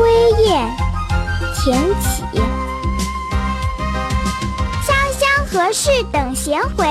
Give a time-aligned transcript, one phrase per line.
[0.00, 0.10] 归
[0.46, 0.66] 雁，
[1.54, 2.22] 田起。
[4.82, 6.86] 潇湘何事等闲回？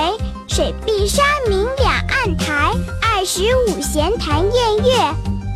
[0.47, 2.71] 水碧山明两岸台。
[3.01, 4.95] 二十五闲谈宴月，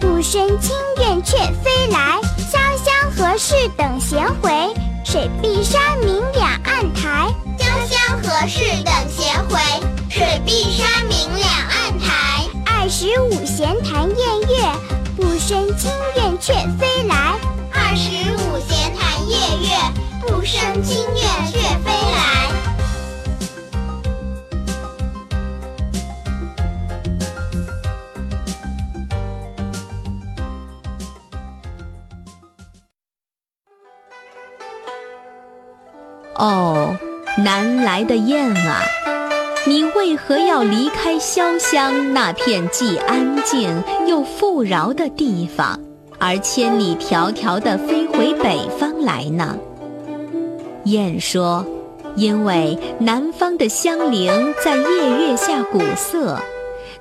[0.01, 2.19] 不胜清怨却飞来。
[2.51, 4.73] 潇湘何事等闲回？
[5.05, 7.27] 水碧山明两岸台。
[7.59, 9.59] 潇湘何事等闲回？
[10.09, 12.49] 水碧山明两岸台。
[12.65, 14.55] 二十五闲谈宴月，
[15.15, 16.22] 不胜清怨
[20.73, 21.15] 不胜清怨
[21.51, 22.49] 却飞来。
[36.35, 36.97] 哦，
[37.37, 38.81] 南来的雁啊，
[39.67, 45.79] 你为何要离开潇湘那片既安静又富饶的地方，
[46.19, 49.55] 而千里迢迢地飞回北方来呢？
[50.85, 51.65] 雁说
[52.15, 56.39] ：“因为南方的香菱在夜月下鼓瑟，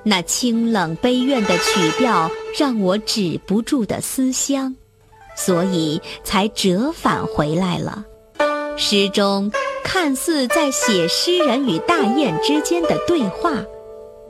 [0.03, 4.75] 那清冷悲怨的曲调让我止不住的思乡，
[5.35, 8.05] 所以才折返回来了。”
[8.77, 9.51] 诗中
[9.83, 13.51] 看似在写诗人与大雁之间的对话，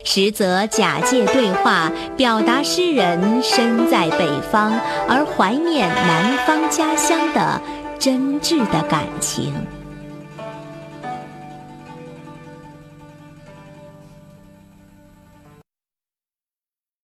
[0.03, 4.73] 实则假借对话表达诗人身在北方
[5.07, 7.61] 而怀念南方家乡的
[8.03, 9.53] 真挚的感情。